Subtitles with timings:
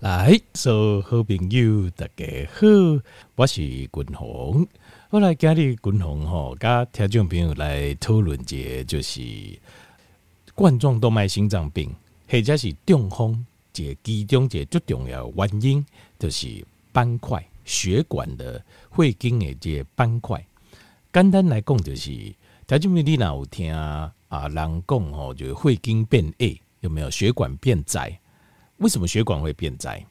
[0.00, 2.66] 来，所有好朋友大家好，
[3.34, 4.66] 我是君鸿。
[5.10, 9.20] 我来今日君鸿吼，跟听众朋友来讨论一个，就是
[10.54, 11.94] 冠状动脉心脏病，
[12.26, 13.44] 或者是中风，
[13.74, 15.86] 一个其中一个最重要的原因，
[16.18, 20.42] 就是斑块血管的会经的这斑块。
[21.12, 22.08] 简单来讲，就是
[22.66, 24.10] 听众朋友你若有听啊？
[24.30, 28.18] 人讲吼，就是会经变矮，有没有血管变窄？
[28.80, 30.04] 为什么血管会变窄？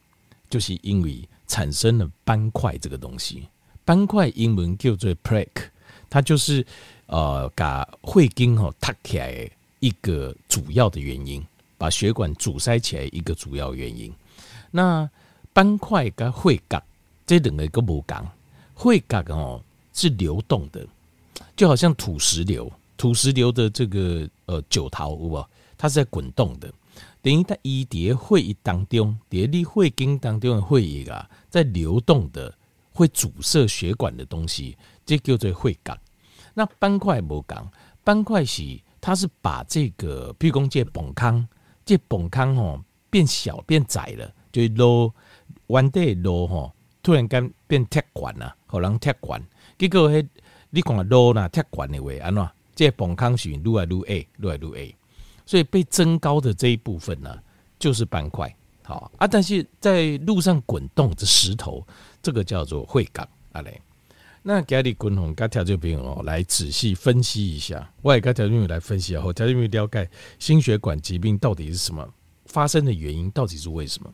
[0.50, 3.48] 就是因为产生了斑块这个东西。
[3.86, 5.68] 斑块英文叫做 plaque，
[6.10, 6.66] 它就是
[7.08, 11.44] 呃把会经吼塌起来一个主要的原因，
[11.78, 14.14] 把血管阻塞起来一个主要原因。
[14.72, 15.10] 那
[15.54, 16.82] 斑块跟会角
[17.26, 18.28] 这两个都不讲，
[18.76, 19.62] 会角哦
[19.94, 20.86] 是流动的，
[21.56, 25.46] 就好像土石流，土石流的这个呃九桃有无，
[25.78, 26.72] 它是在滚动的。
[27.22, 32.54] 等于在一叠会议当中，叠立会经当中的会议啊，在流动的
[32.92, 35.98] 会阻塞血管的东西，这叫做会角。
[36.54, 37.70] 那斑块不讲，
[38.04, 41.48] 斑块是它是把这个，譬如讲这绷腔，
[41.86, 45.14] 这绷腔吼变小变窄了，就路
[45.68, 49.42] 弯的路吼，突然间变铁管了，可能铁管。
[49.78, 50.28] 结果迄
[50.70, 52.50] 你讲路呐铁管的话，安怎？
[52.76, 54.94] 这绷腔是愈来愈矮，愈来愈矮。
[55.50, 57.36] 所以被增高的这一部分呢，
[57.80, 59.26] 就是斑块，好啊。
[59.26, 61.84] 但是在路上滚动的石头，
[62.22, 63.82] 这个叫做会感阿雷。
[64.44, 67.92] 那给你滚红，跟条件朋友哦，来仔细分析一下。
[68.04, 72.08] 我也跟条件朋友来分析后，条件朋友了解心血管疾病到底是什么，
[72.46, 74.14] 发生的原因到底是为什么。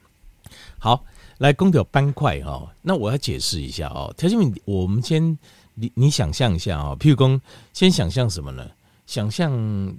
[0.79, 1.03] 好，
[1.39, 2.73] 来公条斑块哈。
[2.81, 5.37] 那我要解释一下哦，条件朋友，我们先
[5.73, 7.41] 你你想象一下啊，譬如说
[7.73, 8.65] 先想象什么呢？
[9.05, 9.51] 想象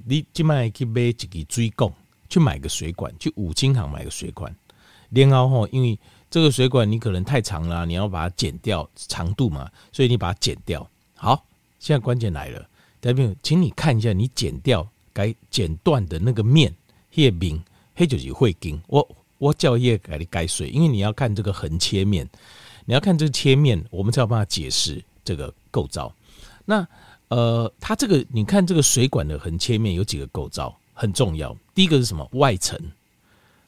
[0.04, 1.92] 你今麦去买一个水管，
[2.28, 4.54] 去买个水管，去五金行买个水管。
[5.10, 10.88] 然后吼，因为这个水管你可能太长了，你要把它剪掉长度嘛，所以你把它剪掉。
[11.14, 11.46] 好，
[11.78, 12.68] 现在关键来了，
[13.00, 16.74] 代表请你看一下你剪掉该剪断的那个面，
[17.14, 17.62] 叶柄
[17.94, 18.80] 黑就是会经。
[18.88, 22.28] 我我叫叶给你改水，因为你要看这个横切面，
[22.84, 26.12] 你要看这个切面，我们才有办法解释这个构造。
[26.64, 26.86] 那。
[27.28, 31.56] 呃，它这个你看这个水管的横切面有几个构造很重要。
[31.74, 32.28] 第一个是什么？
[32.34, 32.78] 外层，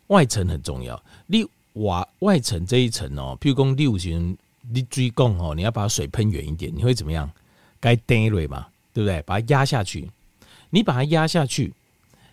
[0.07, 1.03] 外层很重要。
[1.27, 4.37] 你瓦外层这一层哦，譬如说六型
[4.71, 7.29] 你追供哦，你要把水喷远一点，你会怎么样？
[7.81, 9.21] 该钉锐嘛，对不对？
[9.23, 10.09] 把它压下去，
[10.71, 11.73] 你把它压下去，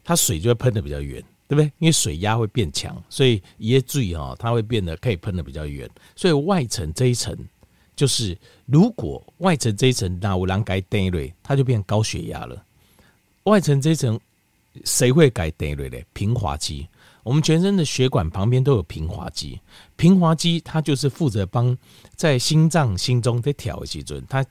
[0.04, 1.66] 它水就会喷得比较远，对不对？
[1.80, 5.90] 因为水压会变强，所以一些注哈，它会变得可以喷得比较远。
[6.16, 7.36] 所以外层这一层。
[7.96, 12.64] 就是如果外层这一层那有人改电瑞，它就变高血压了。
[13.44, 14.20] 外层这一层
[14.84, 15.98] 谁会改电瑞呢？
[16.14, 16.88] 平滑肌，
[17.24, 19.60] 我们全身的血管旁边都有平滑肌，
[19.96, 21.78] 平滑肌它就是负责帮
[22.16, 24.46] 在心脏心中在跳的时阵，它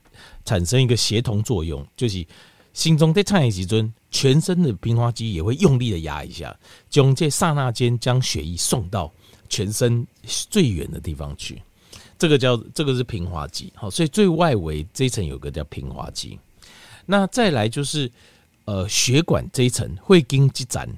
[0.45, 2.25] 产生一个协同作用，就是
[2.73, 6.57] 心中在颤的时阵，全身的平滑肌也会用力的压一下，
[6.89, 9.13] 将这刹那间将血液送到
[9.49, 11.61] 全身最远的地方去。
[12.19, 16.39] 这个叫这个是平滑肌，好，所以最外围这一层有个叫平滑肌。
[17.07, 18.11] 那再来就是
[18.65, 20.89] 呃血管这一层会经积攒，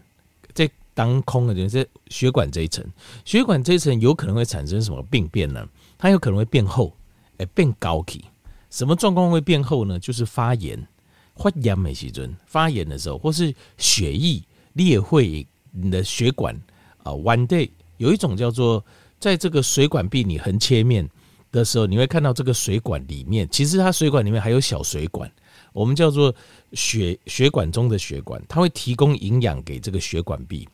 [0.54, 2.84] 在当空的就是血管这一层，
[3.25, 5.66] 血管这一层有可能会产生什么病变呢？
[5.99, 6.93] 它有可能会变厚，
[7.38, 8.25] 哎，变高起。
[8.71, 9.98] 什么状况会变厚呢？
[9.98, 10.87] 就是发炎，
[11.34, 14.43] 发炎美西尊，发炎的时候，或是血液
[14.75, 16.54] 裂会你的血管
[17.03, 18.84] 啊弯的，有一种叫做。
[19.19, 21.09] 在这个水管壁你横切面
[21.50, 25.31] 的时候，你会看到这个水管里面，其实它水管里面还有小水管，
[25.72, 26.34] 我们叫做
[26.72, 30.69] 血血管中的血管，它会提供营养给这个血管壁。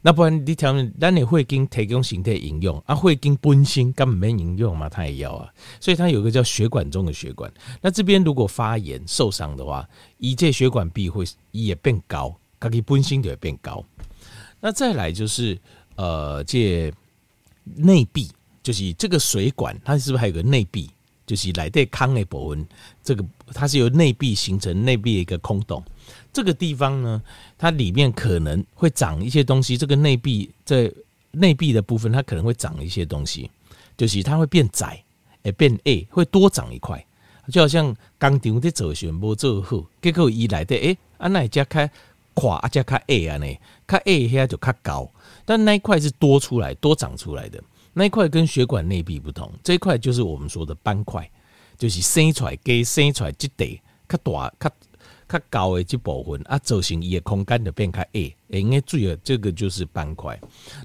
[0.00, 5.48] 那不然你条，那你会经提供形态营养啊，会经本身根本没营养嘛，它也要啊，
[5.80, 7.52] 所以它有个叫血管中的血管。
[7.80, 9.88] 那这边如果发炎受伤的话，
[10.18, 13.84] 一这血管壁会也变高，它可以本身就会变高。
[14.60, 15.58] 那再来就是
[15.96, 16.92] 呃这。
[17.64, 18.30] 内壁
[18.62, 20.90] 就是这个水管，它是不是还有个内壁？
[21.24, 22.66] 就是来对康的保温，
[23.02, 23.24] 这个
[23.54, 25.82] 它是由内壁形成内壁的一个空洞。
[26.32, 27.22] 这个地方呢，
[27.56, 29.76] 它里面可能会长一些东西。
[29.78, 30.92] 这个内壁在
[31.30, 33.48] 内壁的部分，它可能会长一些东西，
[33.96, 35.02] 就是它会变窄，
[35.44, 37.02] 诶，变矮，会多长一块。
[37.50, 41.90] 就好像工厂在做时没做好，结果一来的诶，啊那加开
[42.34, 43.46] 垮啊加较矮啊呢，
[43.86, 45.10] 较矮下就较高。
[45.44, 47.62] 但那一块是多出来、多长出来的
[47.92, 49.52] 那一块，跟血管内壁不同。
[49.62, 51.28] 这一块就是我们说的斑块，
[51.76, 54.70] 就是生出来、给生出来，这得较大、较
[55.28, 58.34] 较高的这部分啊，造成伊的空间就变较矮。
[58.48, 60.38] 应该注意，这个就是斑块。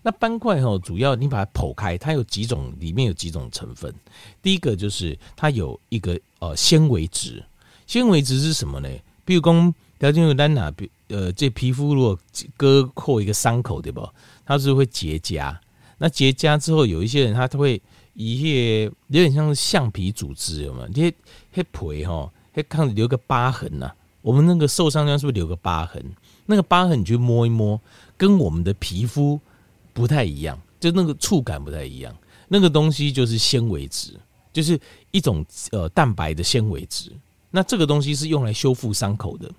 [0.03, 3.93] 那斑块吼，主要你把它剖开，它有几种，里面有几种成分。
[4.41, 7.43] 第一个就是它有一个呃纤维质，
[7.85, 8.89] 纤维质是什么呢？
[9.23, 10.71] 比如讲，条件有单哪，
[11.09, 12.17] 呃，这皮肤如果
[12.55, 14.07] 割破一个伤口，对不？
[14.45, 15.55] 它是会结痂。
[15.97, 17.81] 那结痂之后，有一些人他会
[18.13, 20.87] 一些有点像是橡皮组织，有没有？
[20.87, 26.03] 那些皮哈，会看留个疤痕呐、我们那个受伤地方是不是留个疤痕？
[26.45, 27.79] 那个疤痕你去摸一摸，
[28.15, 29.39] 跟我们的皮肤
[29.93, 32.15] 不太一样，就那个触感不太一样。
[32.47, 34.13] 那个东西就是纤维质，
[34.53, 34.79] 就是
[35.11, 37.11] 一种呃蛋白的纤维质。
[37.49, 39.49] 那这个东西是用来修复伤口的。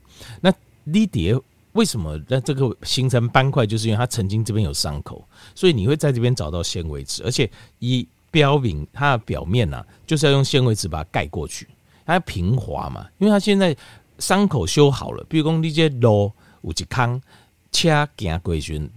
[0.41, 0.53] 那
[0.93, 1.39] 你蝶
[1.73, 3.67] 为什么那这个形成斑块？
[3.67, 11.67] 就是因为它曾经这边有伤口，所以你会在这边找到纤维质，而且以标明它的表面呢、啊，就是要用纤维质把它盖过去，
[12.05, 13.77] 它要平滑嘛，因为它现在。
[14.19, 16.33] 伤口修好了，比如讲你这路
[16.63, 17.23] 有一坑，
[17.71, 18.91] 车行过去，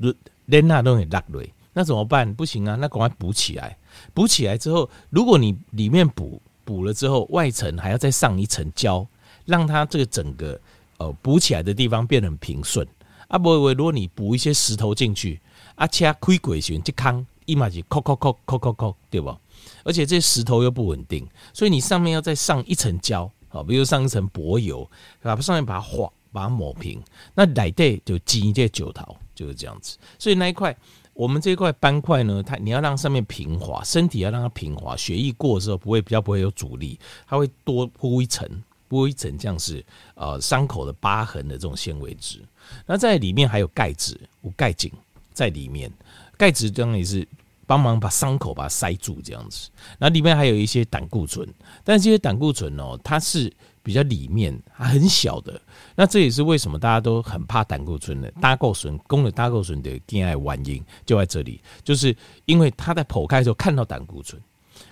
[0.48, 2.34] 连那都会落落，那怎么办？
[2.34, 3.78] 不行啊，那赶快补起来。
[4.16, 9.06] 补起来之后，如果你里面补补了之后，外层还要再上一层胶，
[9.46, 10.60] 让它这个整个
[11.02, 12.88] 呃补起来的地方变得很平顺。
[13.28, 15.40] 啊，不会，如果你补一些石头进去，
[15.76, 19.40] 啊，车开过去，这坑一马就扣扣扣扣扣扣，对吧？
[19.84, 23.32] 而且这些石头又不稳定，所以你上面要再上一层胶。
[23.48, 24.90] 好，比如上一层柏油，
[25.22, 27.02] 把上面把它划，把它抹平，
[27.36, 29.98] 那内底就挤一些酒桃，就是这样子。
[30.20, 30.76] 所以那一块，
[31.14, 38.48] 我们这一块斑块呢，它你要让上面平滑，身体要让它平滑，血液过的时候不会比较不会有阻力，它会多铺一层，
[38.92, 39.84] 铺一层，这样是
[40.16, 42.42] 呃伤口的疤痕的这种纤维质。
[42.86, 44.92] 那在里面还有钙质，有钙紧
[45.34, 45.92] 在里面，
[46.38, 47.28] 钙质当然也是。
[47.68, 49.70] 帮忙把伤口把它塞住，这样子。
[49.98, 51.48] 那里面还有一些胆固醇，
[51.86, 53.50] 但这些胆固醇哦，它是
[53.82, 55.62] 比较里面还很小的。
[55.96, 58.30] 那这也是为什么大家都很怕胆固醇的。
[58.42, 62.14] 胆固醇，攻了胆固醇的恋爱原因就在这里，就是
[62.44, 64.42] 因为他在剖开的时候看到胆固醇。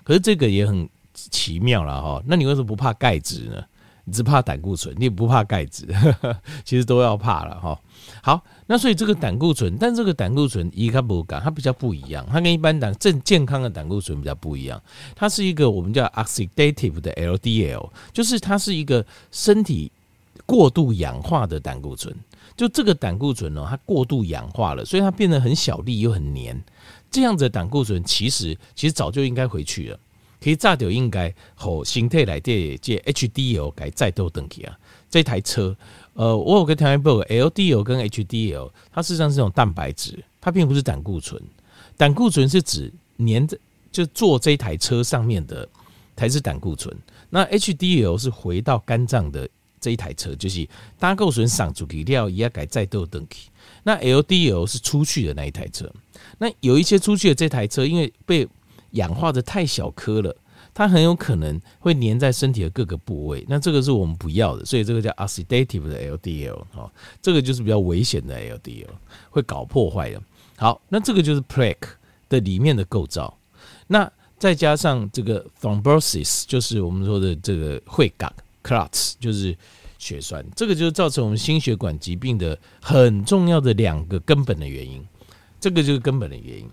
[0.06, 2.24] 可是这个也很奇妙了哈。
[2.25, 3.62] 那你为什么不怕钙质呢？
[4.10, 5.88] 你只怕胆固醇，你也不怕钙质，
[6.66, 7.80] 其实都要怕了哈。
[8.24, 14.82] 好，那所以这个胆固醇，但这个胆固醇一它不感，它比较不一样，它跟一般胆正健康的胆固醇比较不一样，
[15.16, 19.92] 它是一个我们叫 oxidative 的 LDL，就是它是一个身体
[20.48, 22.12] 过度氧化的胆固醇。
[22.58, 26.60] 就这个胆固醇呢，它过度氧化了，所以它变得很小粒又很黏。
[27.12, 30.00] 这样子的胆固醇其实其实早就应该回去了，
[30.42, 34.78] 可以早就应该和身体来的这 HDL 该再度登记啊，
[35.10, 35.76] 这台车。
[36.14, 41.42] 呃，我有个条件报，LDL 跟 HDL，它事实上是这种蛋白质，它并不是胆固醇。
[41.96, 43.58] 胆固醇是指粘着
[43.92, 45.68] 就坐这台车上面的
[46.16, 46.96] 才是胆固醇。
[47.30, 49.48] 那 HDL 是回到肝脏的
[49.80, 53.50] 这一台车，就是胆固醇上主体料也要改再度登记。
[53.84, 55.90] 那 LDL 是出去的那一台车。
[56.38, 58.46] 那有一些出去的这台车，因为被
[58.92, 60.36] 氧化的太小颗了。
[60.72, 66.90] 它很有可能会粘在身体的各个部位，那这个是我们不要的，所以这个叫 oxidative 的 LDL 哈，
[67.22, 68.88] 这个就是比较危险的 LDL，
[69.30, 70.22] 会搞破坏的。
[70.58, 71.90] 好，那这个就是 plaque
[72.30, 73.36] 的里面的构造，
[73.88, 78.32] 那再加上这个 thrombosis，就是我们说的这个会感
[78.64, 79.58] clots，就是
[79.98, 85.04] 血栓，这个就是造成我们心血管疾病的很重要的两个根本的原因，
[85.60, 86.70] 这个就是根本的原因。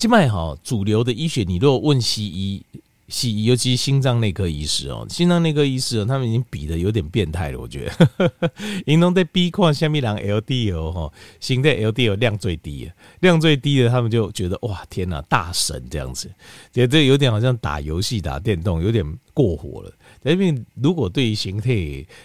[0.00, 2.64] 现在哈，主流的医学，你如果问西医，
[3.08, 8.50] 西医尤其是心脏内科医师哦，心脏内科医师哦，他们已经比的有点变态了，我觉得。
[8.86, 12.90] 因为在比看下面人 LDL 哈，心的 LDL 量最低，
[13.20, 16.30] 量最低的，他们就觉得哇，天哪，大神这样子，
[16.72, 19.04] 觉得这有点好像打游戏打电动，有点
[19.34, 19.92] 过火了。
[20.22, 21.70] 因为如果对于形态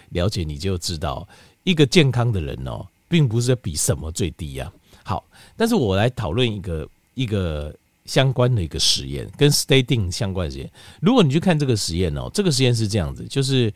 [0.08, 1.28] 了解，你就知道，
[1.62, 4.72] 一个健康的人哦，并不是比什么最低呀。
[5.04, 5.22] 好，
[5.58, 6.88] 但是我来讨论一个。
[7.16, 10.70] 一个相关的一个实验，跟 statin 相关的实验。
[11.00, 13.72] 如果你去看这个实验哦，这个实验是这样子，就是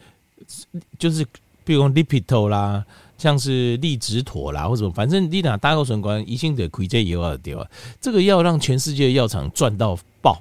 [0.99, 1.25] 就是，
[1.65, 2.85] 比如说 lipito 啦，
[3.17, 7.67] 像是利直妥啦，或者反正你拿胆固醇关，一定得亏这药啊对吧？
[7.99, 10.41] 这个药让全世界的药厂赚到爆，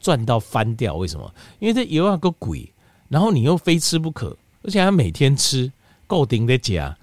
[0.00, 0.96] 赚到翻掉。
[0.96, 1.32] 为什么？
[1.60, 2.68] 因为这油啊够贵，
[3.08, 5.70] 然后你又非吃不可，而且还每天吃，
[6.08, 6.94] 够顶的加。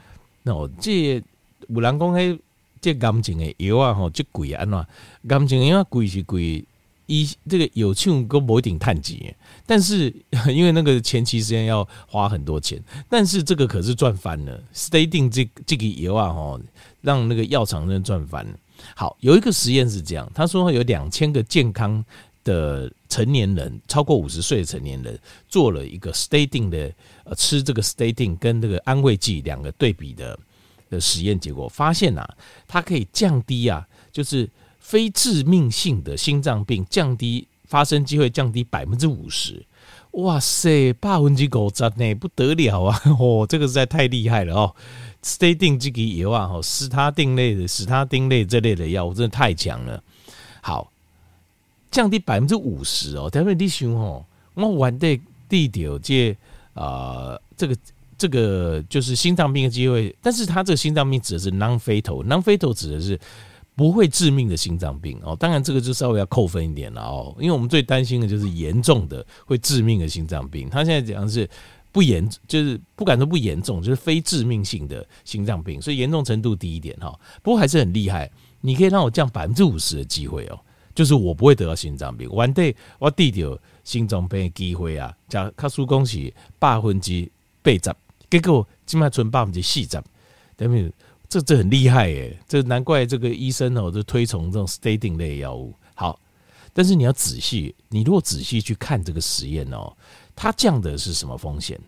[0.43, 1.23] 那我这
[1.69, 2.37] 有人讲嘿。
[2.81, 5.39] 这癌症的药啊，吼，这贵啊，安怎？
[5.39, 6.63] 癌症因为贵是贵，
[7.05, 10.13] 医这个有钱都不一定趁钱，但是
[10.53, 14.61] 因为那个前期时间要花很多钱，但是这个可是赚翻了。
[14.73, 16.59] Stating 这这个药啊，吼，
[17.01, 18.51] 让那个药厂人赚翻了。
[18.95, 22.03] 好，有一个实验是这样，他说有两千个健康
[22.43, 26.93] 的成年人，超过五十岁的成年人，做了一个 Stating 的
[27.23, 30.37] 呃吃这个 Stating 跟这个安慰剂两个对比的
[30.89, 39.65] 的实验结果，发现啊，它可以降低啊，就是非致命性的心脏病降低发生机会降低百分之五十。
[40.11, 43.01] 哇塞，百分之五十呢，不得了啊！
[43.19, 44.75] 哦，这个实在太厉害了哦。
[45.23, 50.03] statin 这个药啊，哦，司他定类的司他定类这类的药物真的太强了。
[50.61, 50.91] 好。
[51.89, 54.23] 降低百分之五十哦，但是你想哦，
[54.55, 56.35] 我玩的地点这
[56.73, 57.75] 啊，这个
[58.17, 63.19] 这个就是心脏病的机会，但是他这个心脏病指的是 non-fatal，non-fatal 指的是
[63.75, 65.35] 不会致命的心脏病哦。
[65.39, 70.67] 当然这个就稍微要扣分一点了哦，因为我们最担心的就是严重的会致命的心脏病。
[70.69, 71.47] 他现在讲的是
[71.91, 77.17] 不严，就是不敢说不严重，就是非致命性的心脏病，所以严重程度低一点哈。
[77.43, 78.31] 不过还是很厉害，
[78.61, 80.59] 你可以让我降百分之五十的机会哦。
[80.95, 87.31] 就是我不会得到心脏病，one day 我得到心脏病的机会啊，加卡叔恭喜百分之
[87.61, 87.79] 八十，
[88.29, 90.03] 结果今麦存百分之四十，
[90.55, 90.91] 等于
[91.29, 95.73] 这这很厉害耶，这难怪这个医生哦，就推崇这种 statin 类药物。
[95.95, 96.19] 好，
[96.73, 99.91] 但是你要仔细，你如果仔细去看这个实验哦，
[100.35, 101.79] 它降的是什么风险？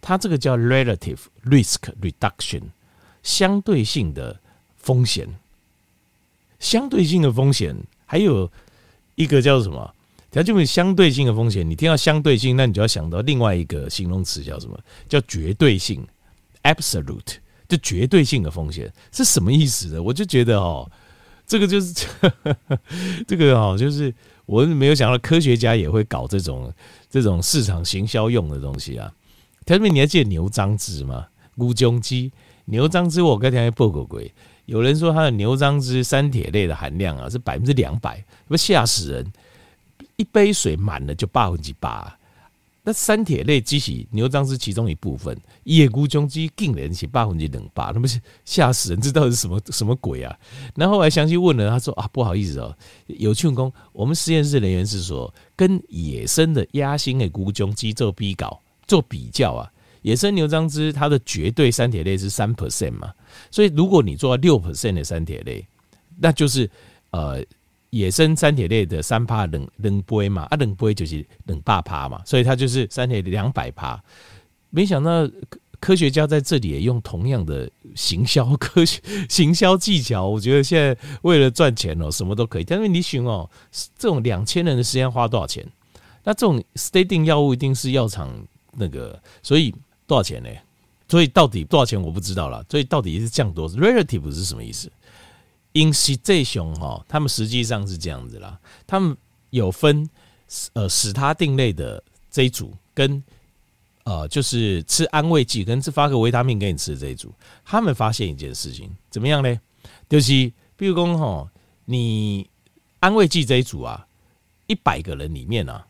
[0.00, 2.62] 它这个叫 relative risk reduction，
[3.22, 4.38] 相对性的
[4.76, 5.28] 风险，
[6.60, 7.76] 相对性的风险。
[8.06, 8.50] 还有
[9.16, 9.94] 一个叫什么？
[10.38, 11.68] 它就是相对性的风险。
[11.68, 14.78] 你听到相对性，那你就要想到另外一个形容词叫什么？
[15.08, 16.06] 叫绝对性
[16.62, 17.38] （absolute）。
[17.68, 20.00] 就绝对性的风险是什么意思呢？
[20.02, 20.90] 我就觉得哦，
[21.44, 21.92] 这个就是
[23.26, 24.14] 这个哦，就是
[24.46, 26.72] 我没有想到科学家也会搞这种
[27.10, 29.12] 这种市场行销用的东西啊。
[29.66, 31.26] 特别你还记得牛樟芝吗？
[31.56, 32.32] 乌鬃鸡
[32.66, 34.32] 牛樟芝，我刚才还报过鬼。
[34.64, 39.32] 有人说它的牛樟芝三铁类的含量啊是百分之两百，不吓死人！
[40.18, 42.18] 一杯水满了就百分之八，
[42.82, 49.00] 那三铁类激起牛樟芝其中一部分，野菇中鸡竟然是百分之两百，那不是吓死人！
[49.00, 50.36] 这到底是什么什么鬼啊？
[50.74, 59.70] 然后我还详细问了，他说啊不好意思哦，有庆功，我们实验室人员是说跟野生的鸭心的菇中鸡做比较做比较啊。
[60.02, 63.12] 野生牛樟芝它的绝对三铁类是三 percent 嘛，
[63.52, 65.64] 所以如果你做到六 percent 的三铁类，
[66.18, 66.68] 那就是
[67.10, 67.40] 呃
[67.90, 74.02] 野生三铁类的三趴冷冷杯嘛，啊冷杯就是冷八趴嘛，所以它就是三铁两百趴。
[74.70, 75.28] 没想到
[75.80, 82.64] 科学家在这里也用同样的行销科学行销技巧，我觉得现在为了赚钱哦，什么都可以。
[82.64, 83.48] 但是你想哦，
[83.96, 85.66] 这种两千人的时间花多少钱？
[86.24, 88.30] 那这种 stating 药物一定是药厂
[88.72, 89.74] 那个，所以。
[90.08, 90.48] 多少钱呢？
[91.06, 92.64] 所以到底多少钱我不知道了。
[92.70, 94.90] 所以到底是降多？relative 是什么意思
[95.80, 98.58] ？in 实际上哈，他们实际上是这样子啦。
[98.86, 99.16] 他们
[99.50, 100.08] 有分
[100.72, 103.22] 呃使他定类的这一组，跟
[104.04, 107.32] 呃就是吃安慰剂跟吃发个维他命给你吃的这一组。
[107.64, 109.60] 他们发现一件事情，怎么样呢？
[110.08, 111.50] 就是比如说哈，
[111.84, 112.48] 你
[113.00, 114.06] 安慰剂这一组啊，
[114.66, 115.86] 一百个人里面啊，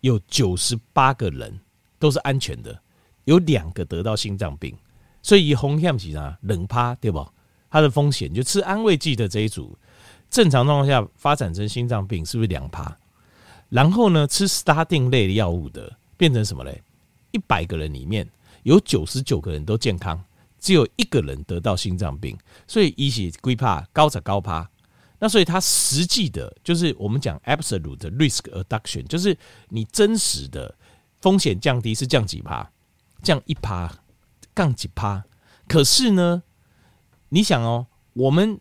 [0.00, 1.60] 有九十八个人
[1.98, 2.78] 都是安全的。
[3.24, 4.76] 有两个得到心脏病，
[5.22, 7.24] 所以以红险是啊，冷趴对不？
[7.70, 9.78] 它的风险就吃安慰剂的这一组，
[10.28, 12.96] 正常状况下发展成心脏病是不是两趴？
[13.68, 16.82] 然后呢，吃 statin 类的药物的变成什么嘞？
[17.30, 18.28] 一百个人里面
[18.64, 20.20] 有九十九个人都健康，
[20.58, 22.36] 只有一个人得到心脏病，
[22.66, 24.68] 所以一起归趴高者高趴。
[25.20, 29.36] 那所以它实际的就是我们讲 absolute risk reduction，就是
[29.68, 30.74] 你真实的
[31.20, 32.68] 风险降低是降几趴？
[33.22, 33.92] 降一趴，
[34.54, 35.22] 降几趴？
[35.68, 36.42] 可是呢，
[37.30, 38.60] 你想哦，我们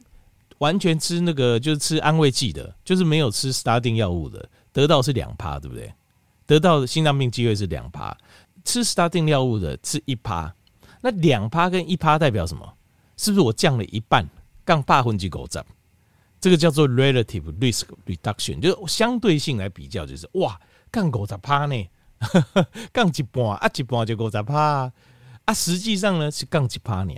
[0.59, 5.93] 完全吃那个就是吃安慰剂的，就是没有吃 statin 药物的，得到是两趴，对不对？
[6.45, 8.17] 得到的心脏病机会是两趴。
[8.63, 10.53] 吃 statin 药物的吃一趴，
[11.01, 12.73] 那两趴跟一趴代表什么？
[13.17, 14.27] 是不是我降了一半？
[14.63, 15.65] 杠八分之狗涨，
[16.39, 20.59] 这个叫做 relative risk reduction，就是相对性来比较，就是哇，
[20.91, 21.89] 杠狗十趴呢？
[22.93, 24.91] 杠一半啊，一半就五十趴
[25.45, 25.53] 啊！
[25.53, 27.13] 实际上呢是杠一趴呢，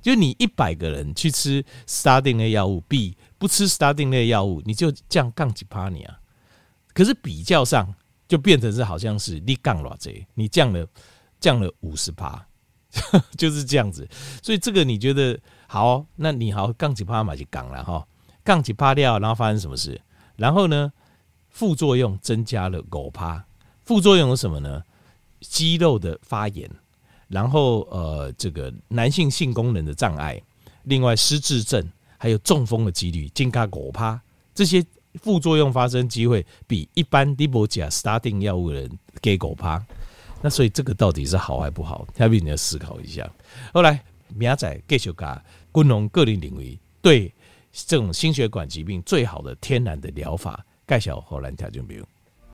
[0.00, 6.18] 就你一百个人去吃 statin 类药物，比不吃 statin 类药物，你就降杠几趴你啊。
[6.92, 7.94] 可是比较上
[8.26, 10.86] 就变成是好像是你杠了这，你降了
[11.38, 12.46] 降了五十趴，
[13.38, 14.08] 就是这样子。
[14.42, 16.04] 所以这个你觉得好？
[16.16, 18.06] 那你好杠几趴嘛就杠了哈，
[18.42, 20.00] 杠几趴掉，然后发生什么事？
[20.36, 20.92] 然后呢，
[21.48, 23.44] 副作用增加了五趴。
[23.84, 24.82] 副作用是什么呢？
[25.40, 26.70] 肌肉的发炎，
[27.30, 30.42] 然后呃，这个男性性功能的障碍，
[30.82, 34.20] 另外失智症，还有中风的几率，增加五趴，
[34.52, 34.84] 这些
[35.22, 39.80] 副作用发生机会比一般低波甲 statin 药物的人给狗趴。
[40.42, 42.04] 那所以这个到底是好还不好？
[42.18, 43.30] 下面你要思考一下。
[43.72, 44.02] 后来
[44.34, 47.32] 明仔继续讲滚龙个人领域对
[47.72, 52.04] 这种心血管疾病最好的天然的疗法，介绍给咱听众朋友。